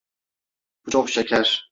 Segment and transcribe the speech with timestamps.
[0.85, 1.69] Bu çok şeker.